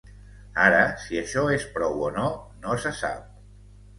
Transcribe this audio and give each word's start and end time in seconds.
Ara, 0.67 0.79
si 1.01 1.19
això 1.19 1.43
és 1.57 1.67
prou 1.75 2.01
o 2.07 2.09
no, 2.17 2.25
no 2.65 2.79
se 2.87 2.95
sap. 3.03 3.29